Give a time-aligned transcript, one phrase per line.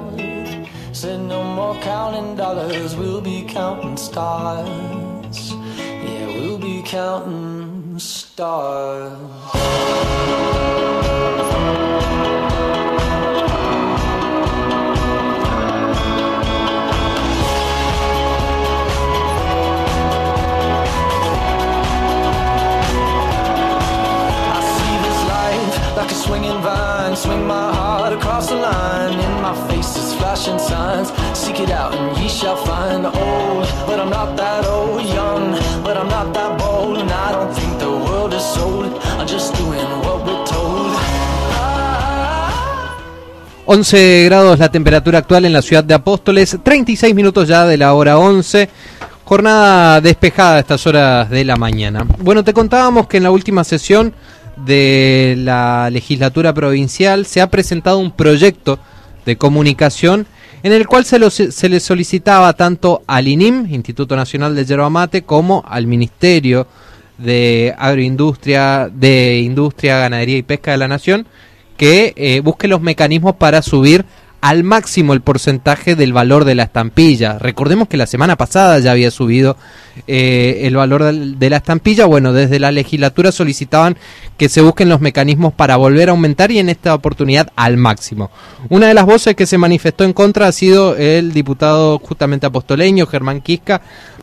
[0.00, 0.66] heart.
[0.92, 5.52] Said no more counting dollars, we'll be counting stars.
[6.06, 9.18] Yeah, we'll be counting stars.
[24.54, 27.16] I see this life like a swinging vine.
[27.16, 27.71] Swing my
[30.42, 31.12] flashing signs.
[31.38, 33.06] Seek it out and ye shall find.
[33.06, 35.02] Old, but I'm not that old.
[35.02, 35.52] Young,
[35.84, 36.98] but I'm not that bold.
[36.98, 39.00] And I don't think the world is sold.
[39.18, 40.96] I'm just doing what we're told.
[41.54, 42.96] Ah.
[43.66, 47.94] 11 grados la temperatura actual en la ciudad de Apóstoles, 36 minutos ya de la
[47.94, 48.68] hora 11.
[49.24, 52.04] Jornada despejada a estas horas de la mañana.
[52.18, 54.12] Bueno, te contábamos que en la última sesión
[54.56, 58.78] de la legislatura provincial se ha presentado un proyecto
[59.24, 60.26] de comunicación
[60.62, 65.22] en el cual se, se le solicitaba tanto al INIM, Instituto Nacional de Yerba Mate,
[65.22, 66.66] como al Ministerio
[67.18, 71.26] de Agroindustria, de Industria, Ganadería y Pesca de la Nación,
[71.76, 74.04] que eh, busque los mecanismos para subir
[74.42, 77.38] al máximo el porcentaje del valor de la estampilla.
[77.38, 79.56] Recordemos que la semana pasada ya había subido
[80.08, 82.06] eh, el valor de la estampilla.
[82.06, 83.96] Bueno, desde la legislatura solicitaban
[84.36, 88.32] que se busquen los mecanismos para volver a aumentar y en esta oportunidad al máximo.
[88.68, 93.06] Una de las voces que se manifestó en contra ha sido el diputado justamente apostoleño,
[93.06, 93.80] Germán Quisca,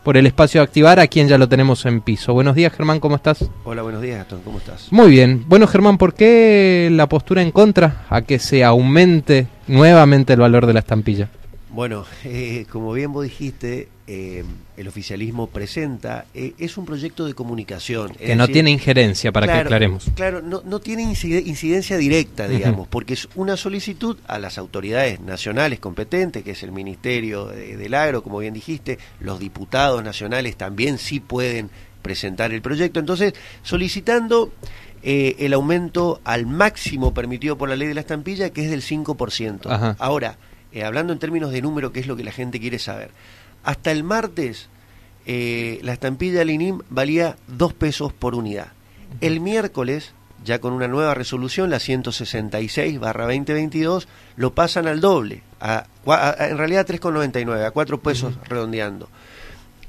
[0.10, 2.34] por el espacio de activar, a quien ya lo tenemos en piso.
[2.34, 3.48] Buenos días, Germán, ¿cómo estás?
[3.64, 4.92] Hola, buenos días, Gastón, ¿cómo estás?
[4.92, 5.46] Muy bien.
[5.48, 10.66] Bueno, Germán, ¿por qué la postura en contra a que se aumente nuevamente el valor
[10.66, 11.30] de la estampilla?
[11.70, 14.44] Bueno, eh, como bien vos dijiste, eh,
[14.76, 18.14] el oficialismo presenta, eh, es un proyecto de comunicación.
[18.16, 20.08] Que no decir, tiene injerencia, para que aclaremos.
[20.16, 25.20] Claro, no, no tiene incide- incidencia directa, digamos, porque es una solicitud a las autoridades
[25.20, 30.56] nacionales competentes, que es el Ministerio de- del Agro, como bien dijiste, los diputados nacionales
[30.58, 31.70] también sí pueden
[32.02, 33.00] presentar el proyecto.
[33.00, 34.52] Entonces, solicitando
[35.04, 38.82] eh, el aumento al máximo permitido por la ley de la estampilla, que es del
[38.82, 39.70] 5%.
[39.70, 39.95] Ajá.
[40.00, 40.38] Ahora,
[40.73, 43.12] eh, hablando en términos de número, que es lo que la gente quiere saber,
[43.64, 44.70] hasta el martes
[45.25, 48.71] eh, la estampilla del INIM valía 2 pesos por unidad.
[49.21, 55.42] El miércoles, ya con una nueva resolución, la 166 barra 2022, lo pasan al doble,
[55.59, 59.09] a, cua- a- en realidad 3,99, a 4 pesos redondeando.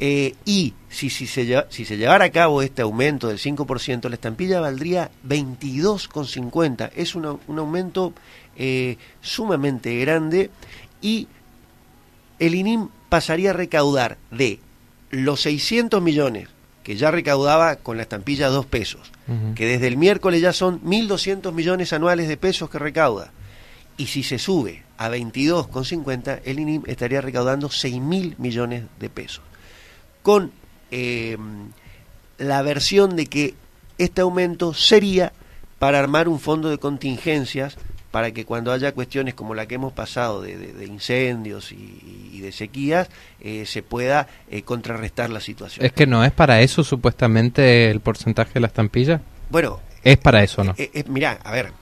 [0.02, 4.08] Eh, y si, si, se, lleva- si se llevara a cabo este aumento del 5%,
[4.08, 6.90] la estampilla valdría 22,50.
[6.96, 8.12] Es una- un aumento
[8.56, 10.50] eh, sumamente grande
[11.00, 11.28] y
[12.40, 14.58] el INIM pasaría a recaudar de
[15.10, 16.48] los 600 millones
[16.82, 19.12] que ya recaudaba con la estampilla 2 pesos,
[19.54, 23.32] que desde el miércoles ya son 1.200 millones anuales de pesos que recauda.
[23.96, 29.44] Y si se sube a 22,50, el INIM estaría recaudando 6.000 millones de pesos.
[30.22, 30.52] Con
[30.90, 31.36] eh,
[32.38, 33.54] la versión de que
[33.98, 35.34] este aumento sería
[35.78, 37.76] para armar un fondo de contingencias
[38.10, 42.30] para que cuando haya cuestiones como la que hemos pasado de, de- de incendios y,
[42.32, 43.08] y de sequías,
[43.40, 45.84] eh, se pueda eh, contrarrestar la situación.
[45.86, 49.20] ¿Es que no es para eso supuestamente el porcentaje de la estampilla?
[49.50, 50.74] Bueno, Es para eso, ¿no?
[50.78, 51.72] Eh, eh, mirá, a ver,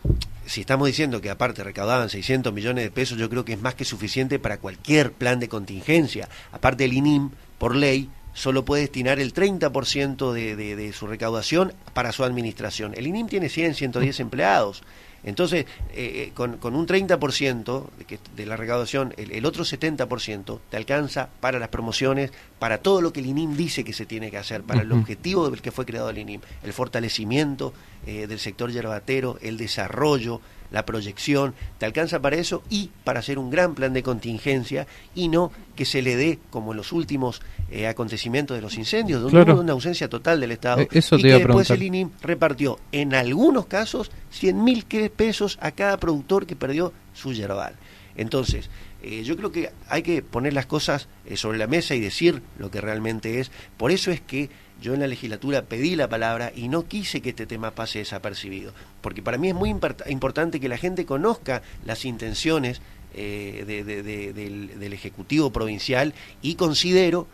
[0.44, 3.74] si estamos diciendo que aparte recaudaban 600 millones de pesos, yo creo que es más
[3.74, 6.28] que suficiente para cualquier plan de contingencia.
[6.52, 11.72] Aparte el INIM, por ley, solo puede destinar el 30% de, de, de su recaudación
[11.94, 12.94] para su administración.
[12.96, 14.82] El INIM tiene 100, 110 empleados.
[15.24, 20.60] Entonces, eh, eh, con, con un 30% de, de la recaudación, el, el otro 70%
[20.70, 24.30] te alcanza para las promociones, para todo lo que el INIM dice que se tiene
[24.30, 27.72] que hacer, para el objetivo del que fue creado el INIM, el fortalecimiento
[28.06, 30.40] eh, del sector yerbatero, el desarrollo,
[30.70, 35.28] la proyección, te alcanza para eso y para hacer un gran plan de contingencia y
[35.28, 37.40] no que se le dé, como en los últimos
[37.70, 39.54] eh, acontecimientos de los incendios, donde Claro.
[39.54, 42.78] hubo una ausencia total del Estado Eh, eso y te que después el INIM repartió
[42.92, 44.84] en algunos casos 100 mil
[45.16, 47.74] pesos a cada productor que perdió su yerbal.
[48.16, 48.68] Entonces,
[49.02, 52.42] eh, yo creo que hay que poner las cosas eh, sobre la mesa y decir
[52.58, 53.50] lo que realmente es.
[53.76, 54.50] Por eso es que
[54.80, 58.72] yo en la legislatura pedí la palabra y no quise que este tema pase desapercibido.
[59.00, 62.80] Porque para mí es muy import- importante que la gente conozca las intenciones
[63.14, 66.12] eh, de- de- de- del, Ejecutivo Provincial
[66.42, 67.26] y considero,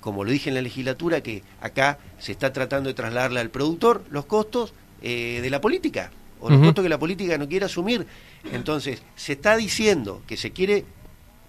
[0.00, 4.04] como lo dije en la legislatura, que acá se está tratando de trasladarle al productor
[4.10, 6.12] los costos de la política
[6.42, 8.06] o los costos que la política no quiere asumir.
[8.52, 10.84] Entonces, se está diciendo que se quiere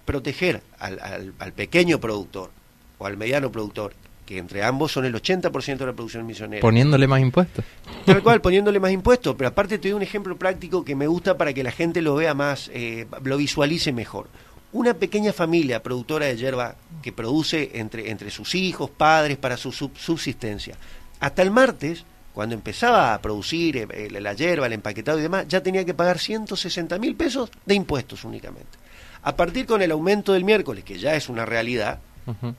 [0.04, 2.50] proteger al, al- al pequeño productor
[2.98, 3.92] o al mediano productor,
[4.26, 6.60] que entre ambos son el 80% de la producción misionera.
[6.60, 7.64] Poniéndole más impuestos.
[8.06, 9.34] Tal cual, poniéndole más impuestos.
[9.36, 12.14] Pero aparte te doy un ejemplo práctico que me gusta para que la gente lo
[12.14, 14.28] vea más, eh, lo visualice mejor.
[14.72, 19.70] una pequeña familia productora de hierba que produce entre, entre sus hijos, padres, para su
[19.70, 20.74] subsistencia.
[21.20, 25.62] Hasta el martes, cuando empezaba a producir eh, la hierba, el empaquetado y demás, ya
[25.62, 28.76] tenía que pagar 160 mil pesos de impuestos únicamente.
[29.22, 32.00] A partir con el aumento del miércoles, que ya es una realidad,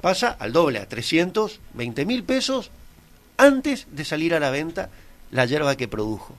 [0.02, 2.72] pasa al doble, a 320 mil pesos
[3.38, 4.90] antes de salir a la venta
[5.32, 6.36] la hierba que produjo.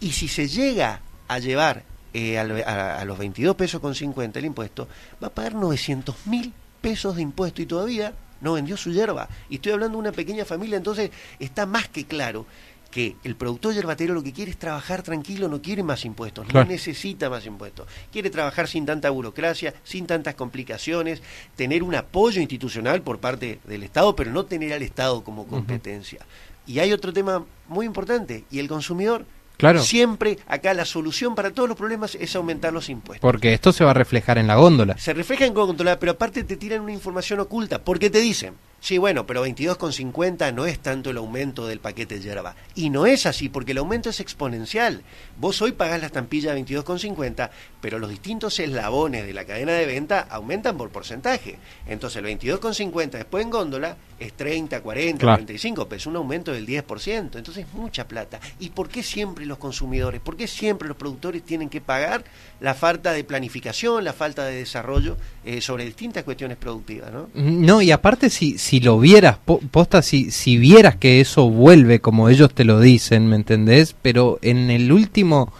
[0.00, 4.88] Y si se llega a llevar eh, a, los 22 pesos con 50 el impuesto,
[5.22, 9.28] va a pagar 900 mil pesos de impuesto y todavía no vendió su hierba.
[9.48, 12.46] Y estoy hablando de una pequeña familia, entonces está más que claro
[12.90, 16.64] que el productor yerbatero lo que quiere es trabajar tranquilo, no quiere más impuestos, no
[16.64, 17.86] necesita más impuestos.
[18.12, 21.22] Quiere trabajar sin tanta burocracia, sin tantas complicaciones,
[21.56, 26.26] tener un apoyo institucional por parte del Estado, pero no tener al Estado como competencia.
[26.66, 29.24] Y hay otro tema muy importante, y el consumidor
[29.60, 29.82] Claro.
[29.82, 33.20] Siempre acá la solución para todos los problemas es aumentar los impuestos.
[33.20, 34.96] Porque esto se va a reflejar en la góndola.
[34.96, 37.84] Se refleja en góndola, pero aparte te tiran una información oculta.
[37.84, 42.22] Porque te dicen, Sí, bueno, pero 22,50 no es tanto el aumento del paquete de
[42.22, 42.56] yerba.
[42.74, 45.02] Y no es así, porque el aumento es exponencial.
[45.36, 47.50] Vos hoy pagás la estampilla 22,50,
[47.82, 51.58] pero los distintos eslabones de la cadena de venta aumentan por porcentaje.
[51.86, 57.36] Entonces el 22,50 después en góndola es 30, 40, 45 pesos, un aumento del 10%.
[57.36, 58.40] Entonces es mucha plata.
[58.58, 62.24] ¿Y por qué siempre los consumidores, por qué siempre los productores tienen que pagar
[62.60, 67.12] la falta de planificación, la falta de desarrollo eh, sobre distintas cuestiones productivas?
[67.12, 69.38] No, no y aparte si si lo vieras,
[69.72, 73.96] posta, si, si vieras que eso vuelve como ellos te lo dicen, ¿me entendés?
[74.00, 75.52] Pero en el último,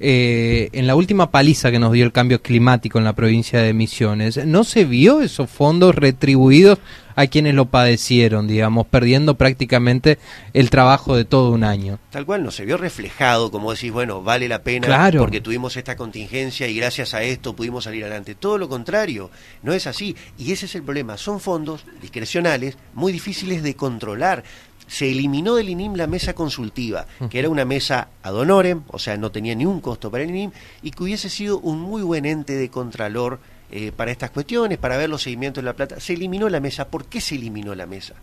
[0.00, 3.72] eh, en la última paliza que nos dio el cambio climático en la provincia de
[3.72, 6.80] Misiones, ¿no se vio esos fondos retribuidos
[7.20, 10.18] a quienes lo padecieron, digamos, perdiendo prácticamente
[10.52, 11.98] el trabajo de todo un año.
[12.10, 15.96] Tal cual, no se vio reflejado, como decís, bueno, vale la pena porque tuvimos esta
[15.96, 18.34] contingencia y gracias a esto pudimos salir adelante.
[18.34, 19.30] Todo lo contrario,
[19.62, 20.16] no es así.
[20.38, 24.42] Y ese es el problema, son fondos discrecionales muy difíciles de controlar
[24.86, 29.16] se eliminó del INIM la mesa consultiva, que era una mesa ad honorem, o sea,
[29.16, 30.50] no tenía ni un costo para el INIM,
[30.82, 33.38] y que hubiese sido un muy buen ente de contralor
[33.72, 36.00] eh, para estas cuestiones, para ver los seguimientos de la plata.
[36.00, 36.88] Se eliminó la mesa.
[36.88, 38.14] ¿Por qué se eliminó la mesa?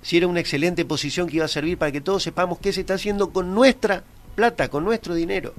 [0.00, 2.80] Si era una excelente posición que iba a servir para que todos sepamos qué se
[2.80, 4.02] está haciendo con nuestra
[4.34, 5.54] plata, con nuestro dinero.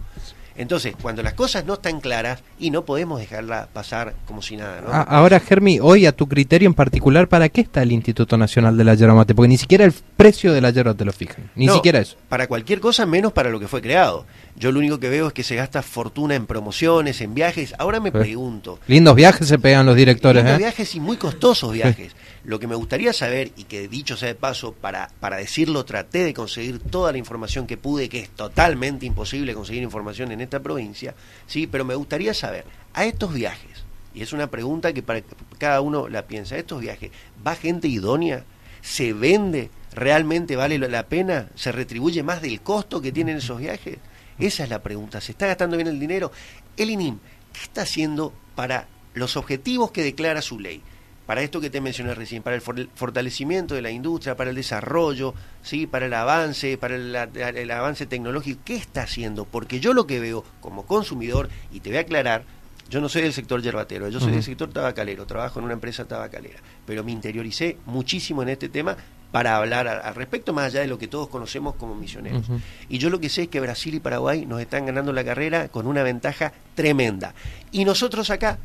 [0.55, 4.81] Entonces, cuando las cosas no están claras y no podemos dejarla pasar como si nada.
[4.81, 4.91] ¿no?
[4.91, 8.83] Ahora, Germi, hoy a tu criterio en particular, ¿para qué está el Instituto Nacional de
[8.83, 9.33] la Yerba Mate?
[9.33, 12.15] Porque ni siquiera el precio de la yerba te lo fijan, ni siquiera eso.
[12.29, 14.25] Para cualquier cosa, menos para lo que fue creado.
[14.55, 17.73] Yo lo único que veo es que se gasta fortuna en promociones, en viajes.
[17.79, 18.79] Ahora me pregunto.
[18.87, 20.43] Lindos viajes se pegan los directores.
[20.43, 20.63] Lindos ¿eh?
[20.63, 22.15] viajes y muy costosos viajes.
[22.45, 26.23] Lo que me gustaría saber, y que dicho sea de paso, para, para decirlo, traté
[26.23, 30.61] de conseguir toda la información que pude, que es totalmente imposible conseguir información en esta
[30.61, 31.15] provincia,
[31.47, 31.67] ¿sí?
[31.67, 35.21] pero me gustaría saber, a estos viajes, y es una pregunta que para
[35.57, 37.11] cada uno la piensa, estos viajes,
[37.45, 38.45] ¿va gente idónea?
[38.81, 39.69] ¿Se vende?
[39.93, 41.49] ¿Realmente vale la pena?
[41.55, 43.97] ¿Se retribuye más del costo que tienen esos viajes?
[44.37, 45.21] Esa es la pregunta.
[45.21, 46.31] ¿Se está gastando bien el dinero?
[46.77, 47.19] El INIM,
[47.53, 50.81] ¿qué está haciendo para los objetivos que declara su ley?
[51.25, 55.33] Para esto que te mencioné recién, para el fortalecimiento de la industria, para el desarrollo,
[55.61, 55.87] ¿sí?
[55.87, 59.45] para el avance, para el, avance tecnológico, ¿qué está haciendo?
[59.45, 62.43] Porque yo lo que veo como consumidor, y te voy a aclarar,
[62.89, 66.05] yo no soy del sector yerbatero, yo soy del sector tabacalero, trabajo en una empresa
[66.05, 68.97] tabacalera, pero me interioricé muchísimo en este tema
[69.33, 72.45] para hablar al respecto, más allá de lo que todos conocemos como misioneros.
[72.87, 75.69] Y yo lo que sé es que Brasil y Paraguay nos están ganando la carrera
[75.69, 77.33] con una ventaja tremenda.
[77.71, 78.59] Y nosotros acá,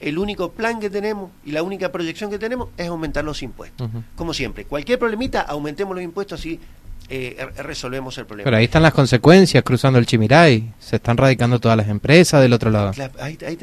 [0.00, 3.88] el único plan que tenemos y la única proyección que tenemos es aumentar los impuestos.
[4.16, 6.60] Como siempre, cualquier problemita, aumentemos los impuestos así
[7.08, 8.44] eh, resolvemos el problema.
[8.44, 10.72] Pero ahí están las consecuencias cruzando el Chimiray.
[10.78, 12.92] Se están radicando todas las empresas del otro lado.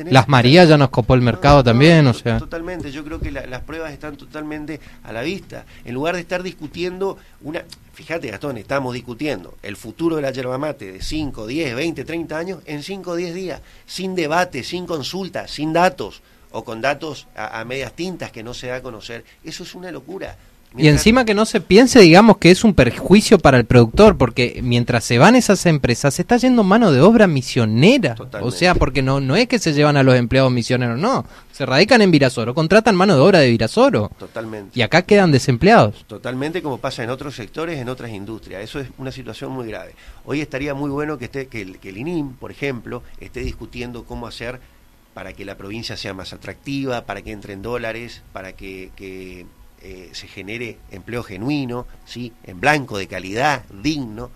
[0.10, 2.38] las Marías ya nos copó el mercado también, o sea.
[2.38, 5.65] Totalmente, yo creo que las pruebas están totalmente a la vista.
[5.86, 7.63] En lugar de estar discutiendo una...
[7.93, 12.38] Fíjate, Gastón, estamos discutiendo el futuro de la yerba mate de 5, 10, 20, 30
[12.38, 16.21] años en 5 o 10 días, sin debate, sin consulta, sin datos
[16.51, 19.24] o con datos a medias tintas que no se da a conocer.
[19.43, 20.38] Eso es una locura.
[20.77, 24.61] Y encima que no se piense, digamos, que es un perjuicio para el productor, porque
[24.63, 28.15] mientras se van esas empresas, se está yendo mano de obra misionera.
[28.41, 31.25] O sea, porque no, no es que se llevan a los empleados misioneros, no.
[31.51, 34.11] Se radican en Virasoro, contratan mano de obra de Virasoro.
[34.17, 34.79] Totalmente.
[34.79, 36.05] Y acá quedan desempleados.
[36.07, 38.63] Totalmente como pasa en otros sectores, en otras industrias.
[38.63, 39.93] Eso es una situación muy grave.
[40.23, 44.05] Hoy estaría muy bueno que, esté, que, el, que el INIM, por ejemplo, esté discutiendo
[44.05, 44.61] cómo hacer
[45.13, 49.45] para que la provincia sea más atractiva, para que entren dólares, para que, que
[49.83, 52.33] eh, se genere empleo genuino, ¿sí?
[52.43, 54.29] en blanco, de calidad, digno,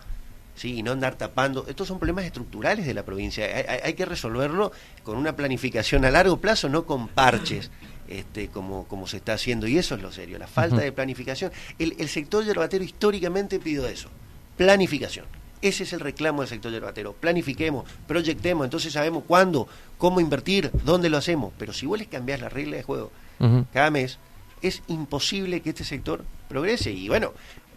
[0.55, 0.77] ¿sí?
[0.77, 1.65] y no andar tapando.
[1.67, 3.45] Estos son problemas estructurales de la provincia.
[3.45, 4.71] Hay, hay, que resolverlo
[5.03, 7.71] con una planificación a largo plazo, no con parches.
[8.07, 11.51] Este, como, como se está haciendo, y eso es lo serio, la falta de planificación.
[11.79, 14.09] El, el sector yerbatero históricamente pidió eso,
[14.57, 15.25] planificación.
[15.61, 17.13] Ese es el reclamo del sector yerbatero.
[17.13, 21.51] Planifiquemos, proyectemos, entonces sabemos cuándo, cómo invertir, dónde lo hacemos.
[21.57, 23.11] Pero si vos les cambiás la regla de juego
[23.73, 24.19] cada mes,
[24.67, 26.91] es imposible que este sector progrese.
[26.91, 27.33] Y bueno,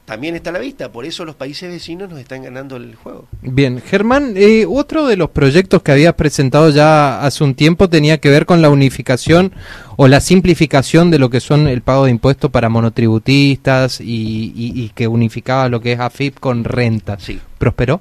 [0.09, 3.29] también está a la vista, por eso los países vecinos nos están ganando el juego.
[3.43, 8.17] Bien, Germán, eh, otro de los proyectos que habías presentado ya hace un tiempo tenía
[8.19, 9.53] que ver con la unificación
[9.97, 15.09] o la simplificación de lo que son el pago de impuestos para monotributistas y, que
[15.09, 17.19] unificaba lo que es AFIP con renta.
[17.21, 17.39] Sí.
[17.59, 18.01] ¿Prosperó?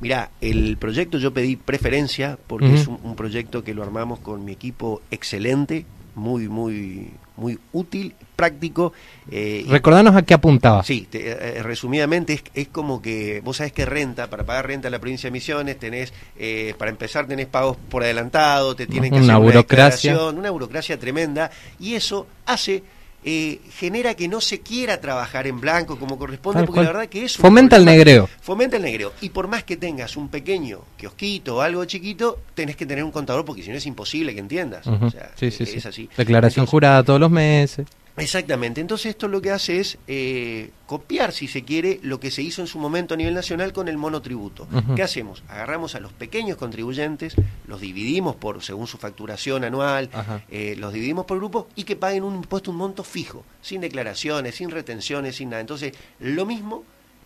[0.00, 4.44] Mira, el proyecto yo pedí preferencia porque es un, un proyecto que lo armamos con
[4.44, 5.84] mi equipo excelente,
[6.20, 8.92] muy, muy, muy útil, práctico.
[9.30, 10.84] Eh, Recordanos a qué apuntaba.
[10.84, 14.88] Sí, eh, eh, resumidamente es, es, como que vos sabés que renta, para pagar renta
[14.88, 19.10] en la provincia de Misiones, tenés, eh, para empezar tenés pagos por adelantado, te tienen
[19.10, 20.14] que una hacer burocracia.
[20.14, 22.82] una una burocracia tremenda, y eso hace
[23.24, 27.24] eh, genera que no se quiera trabajar en blanco como corresponde, porque la verdad que
[27.24, 28.28] es Fomenta el negreo.
[28.40, 29.12] Fomenta el negreo.
[29.20, 33.10] Y por más que tengas un pequeño kiosquito o algo chiquito, tenés que tener un
[33.10, 34.86] contador porque si no es imposible que entiendas.
[34.86, 35.88] o sea, sí, sí, es sí.
[35.88, 36.08] así.
[36.16, 37.86] Declaración Entonces, jurada todos los meses.
[38.20, 42.42] Exactamente, entonces esto lo que hace es eh, copiar, si se quiere, lo que se
[42.42, 44.68] hizo en su momento a nivel nacional con el monotributo.
[44.72, 44.94] Ujú.
[44.94, 45.42] ¿Qué hacemos?
[45.48, 47.34] Agarramos a los pequeños contribuyentes,
[47.66, 50.10] los dividimos por según su facturación anual,
[50.50, 54.54] eh, los dividimos por grupos y que paguen un impuesto, un monto fijo, sin declaraciones,
[54.54, 55.60] sin retenciones, sin nada.
[55.60, 56.84] Entonces, lo mismo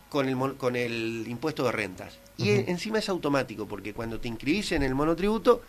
[0.09, 2.19] con el, con el impuesto de rentas.
[2.37, 5.63] Y encima es automático, porque cuando te inscribís en el monotributo,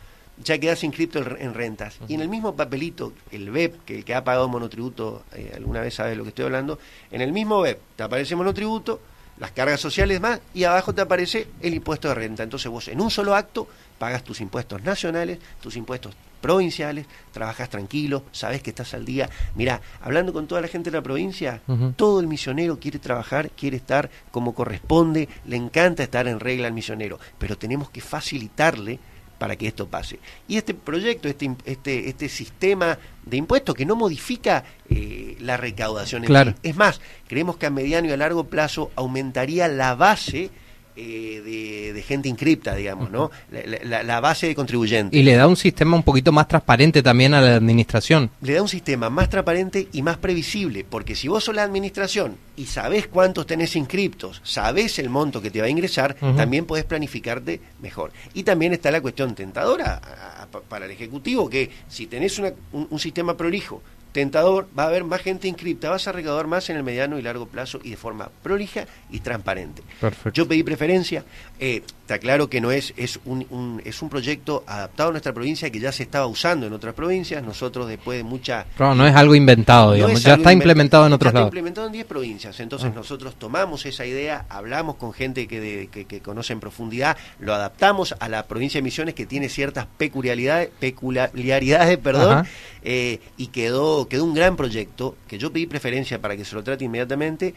[0.44, 1.98] ya quedas inscripto en en rentas.
[2.08, 5.82] Y en el mismo papelito, el BEP, que el que ha pagado monotributo, eh, alguna
[5.82, 6.80] vez sabe de lo que estoy hablando,
[7.12, 9.00] en el mismo BEP te aparece monotributo,
[9.38, 12.44] las cargas sociales más, y abajo te aparece el impuesto de renta.
[12.44, 18.24] Entonces vos en un solo acto pagas tus impuestos nacionales, tus impuestos provinciales, trabajas tranquilo,
[18.32, 19.30] sabes que estás al día.
[19.56, 21.62] Mira, hablando con toda la gente de la provincia,
[21.96, 26.74] todo el misionero quiere trabajar, quiere estar como corresponde, le encanta estar en regla al
[26.74, 29.00] misionero, pero tenemos que facilitarle
[29.38, 30.20] para que esto pase.
[30.48, 36.24] Y este proyecto, este, este, este sistema de impuestos que no modifica eh, la recaudación,
[36.24, 36.54] Claro.
[36.63, 40.50] es más, creemos que a mediano y a largo plazo aumentaría la base
[40.95, 43.31] eh, de, de gente inscripta, digamos, ¿no?
[43.51, 45.17] La, la- la base de contribuyentes.
[45.19, 48.29] Y le da un sistema un poquito más transparente también a la administración.
[48.41, 52.37] le da un sistema más transparente y más previsible, porque si vos sos la administración
[52.55, 56.85] y sabés cuántos tenés inscriptos, sabés el monto que te va a ingresar, también podés
[56.85, 58.11] planificarte mejor.
[58.33, 62.39] Y también está la cuestión tentadora a- a- pa- para el Ejecutivo, que si tenés
[62.39, 63.81] una- un, un sistema prolijo,
[64.15, 67.22] tentador, va a haber más gente inscripta, vas a recaudar más en el mediano y
[67.22, 69.84] largo plazo y de forma prolija y transparente.
[70.00, 70.31] Perfecto.
[70.31, 71.25] Yo pedí preferencia,
[71.60, 75.34] eh, está claro que no es, es un, un- es un proyecto adaptado a nuestra
[75.34, 79.05] provincia que ya se estaba usando en otras provincias, nosotros después de mucha Claro, no
[79.05, 80.19] es algo inventado, no digamos.
[80.19, 81.50] es ya está implementado en otros está lados.
[81.50, 82.57] implementado en 10 provincias.
[82.62, 82.95] Entonces Ah.
[82.95, 87.53] nosotros tomamos esa idea, hablamos con gente que, de- que, que conoce en profundidad, lo
[87.53, 92.50] adaptamos a la provincia de Misiones que tiene ciertas peculiaridades, peculiaridades perdón, Ajá.
[92.88, 96.63] Eh, y quedó, quedó un gran proyecto que yo pedí preferencia para que se lo
[96.63, 97.54] trate inmediatamente.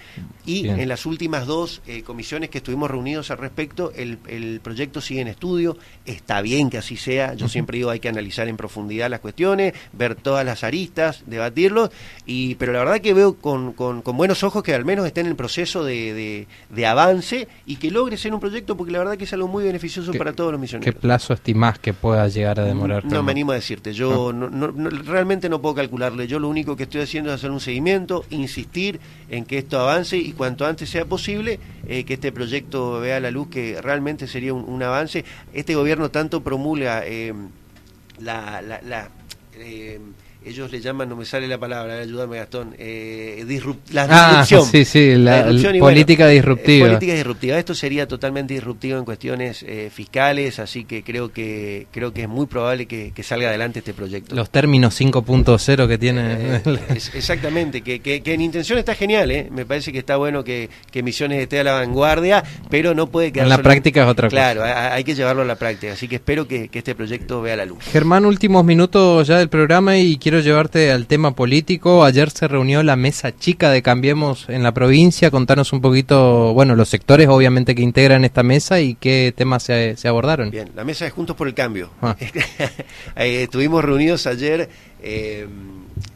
[0.47, 0.81] Y Bien.
[0.81, 5.21] en las últimas dos eh, comisiones que estuvimos reunidos al respecto, el, el proyecto sigue
[5.21, 9.11] en estudio, está bien que así sea, yo siempre digo hay que analizar en profundidad
[9.11, 11.91] las cuestiones, ver todas las aristas, debatirlos,
[12.27, 15.21] y, pero la verdad que veo con, con, con buenos ojos que al menos esté
[15.21, 18.99] en el proceso de, de, de avance y que logre ser un proyecto porque la
[19.01, 20.95] verdad que es algo muy beneficioso ¿Qué- para todos los ¿Qué misioneros.
[21.01, 23.05] plazo estimás que pueda llegar a demorar?
[23.05, 26.49] No me animo a decirte, yo no, no- no- realmente no puedo calcularle, yo lo
[26.49, 30.65] único que estoy haciendo es hacer un seguimiento, insistir en que esto avance y cuanto
[30.65, 31.59] antes sea posible,
[31.89, 35.25] eh, que este proyecto vea la luz, que realmente sería un, avance.
[35.53, 37.35] Este gobierno tanto promulga eh,
[38.21, 38.63] la,
[39.55, 39.99] eh,
[40.45, 44.65] ellos le llaman, no me sale la palabra, ayúdame Gastón, eh, disrup- la Ah, disrupción.
[44.65, 46.87] sí, sí, la- disrupción y política eh, disruptiva.
[46.89, 47.59] política disruptiva.
[47.59, 52.29] Esto sería totalmente disruptivo en cuestiones eh, fiscales, así que creo que creo que es
[52.29, 54.35] muy probable que, que salga adelante este proyecto.
[54.35, 56.37] Los términos 5.0 que tiene...
[56.57, 56.63] Eh,
[56.97, 59.49] es- exactamente, que, que, que en intención está genial, ¿eh?
[59.51, 63.33] me parece que está bueno que, que Misiones esté a la vanguardia, pero no puede
[63.33, 64.37] quedar En la solo- práctica es otra cosa.
[64.37, 67.57] Claro, hay, que llevarlo a la práctica, así que espero que, que este proyecto vea
[67.57, 67.83] la luz.
[67.85, 72.05] Germán, últimos minutos ya del programa y quiero llevarte al tema político.
[72.05, 75.31] Ayer se reunió la mesa chica de Cambiemos en la provincia.
[75.31, 79.97] Contanos un poquito, bueno, los sectores obviamente que integran esta mesa y qué temas se,
[79.97, 80.51] se abordaron.
[80.51, 81.89] Bien, la mesa de Juntos por el Cambio.
[82.03, 82.15] Ah.
[83.17, 84.69] Eh, estuvimos reunidos ayer,
[85.03, 85.47] eh,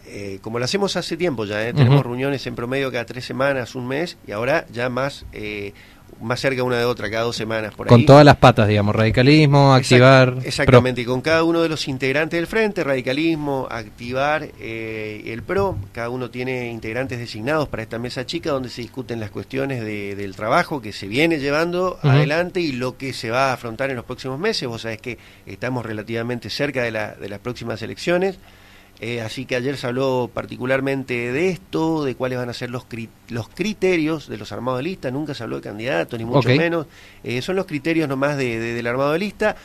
[0.06, 1.72] eh, como lo hacemos hace tiempo ya, ¿eh?
[1.72, 5.72] tenemos reuniones en promedio cada tres semanas, un mes, y ahora ya más, eh,
[6.20, 7.88] más cerca una de otra, cada dos semanas por ahí.
[7.88, 10.38] Con todas las patas, digamos, radicalismo, activar...
[10.44, 15.76] exactamente, y con cada uno de los integrantes del frente, radicalismo, activar eh, el PRO,
[15.92, 20.36] cada uno tiene integrantes designados para esta mesa chica donde se discuten las cuestiones del
[20.36, 24.04] trabajo que se viene llevando adelante y lo que se va a afrontar en los
[24.04, 24.68] próximos meses.
[24.68, 28.38] Vos sabés que estamos relativamente cerca de, la, de las próximas elecciones.
[29.04, 32.86] Eh, así que ayer se habló particularmente de esto, de cuáles van a ser los,
[33.30, 35.10] los criterios de los armados de lista.
[35.10, 36.86] Nunca se habló de candidatos, ni mucho menos.
[37.24, 39.56] Eh, son los criterios nomás de, del armado de lista.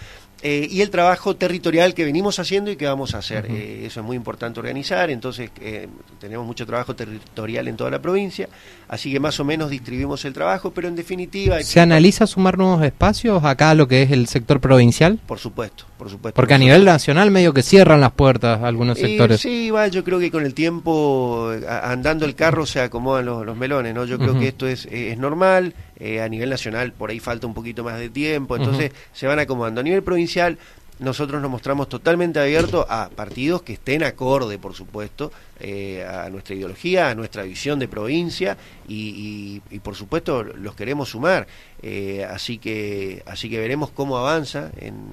[0.43, 3.47] Eh, y el trabajo territorial que venimos haciendo y que vamos a hacer.
[3.49, 5.87] Eh, eso es muy importante organizar, entonces eh,
[6.19, 8.47] tenemos mucho trabajo territorial en toda la provincia,
[8.87, 11.59] así que más o menos distribuimos el trabajo, pero en definitiva...
[11.63, 15.19] ¿Se analiza sumar nuevos espacios acá a lo que es el sector provincial?
[15.25, 16.35] Por supuesto, por supuesto.
[16.35, 19.41] Porque a nivel nacional medio que cierran las puertas algunos sectores.
[19.41, 21.51] sí, va, yo creo que con el tiempo,
[21.81, 24.05] andando el carro, se acomodan los, melones, ¿no?
[24.05, 27.83] Yo creo que esto es, es normal, a nivel nacional por ahí falta un poquito
[27.83, 29.81] más de tiempo, entonces se van acomodando.
[29.81, 30.57] A nivel provincial
[30.99, 36.55] nosotros nos mostramos totalmente abiertos a partidos que estén acorde, por supuesto, eh, a nuestra
[36.55, 41.47] ideología, a nuestra visión de provincia y, por supuesto los queremos sumar.
[41.83, 45.11] Eh, así que así que veremos cómo avanza en,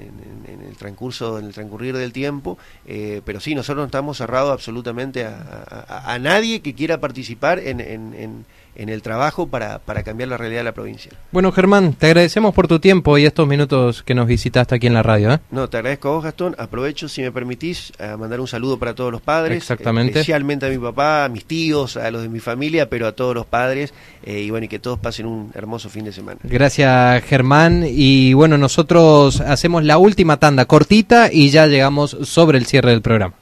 [0.67, 2.57] el transcurso, en el transcurrir del tiempo.
[2.87, 8.88] Eh, pero sí, nosotros no estamos cerrados absolutamente a, nadie que quiera participar en, en
[8.88, 11.12] el trabajo para, para cambiar la realidad de la provincia.
[11.33, 14.95] Bueno, Germán, te agradecemos por tu tiempo y estos minutos que nos visitaste aquí en
[14.95, 15.33] la radio.
[15.33, 15.38] ¿eh?
[15.50, 16.54] No, te agradezco a vos, Gastón.
[16.59, 19.59] Aprovecho, si me permitís, a mandar un saludo para todos los padres.
[19.59, 20.19] Exactamente.
[20.19, 23.35] Especialmente a mi papá, a mis tíos, a los de mi familia, pero a todos
[23.35, 23.95] los padres.
[24.25, 26.40] Eh, y bueno, y que todos pasen un hermoso fin de semana.
[26.43, 27.85] Gracias, Germán.
[27.87, 33.02] Y bueno, nosotros hacemos la última tanda cortita y ya llegamos sobre el cierre del
[33.02, 33.35] programa.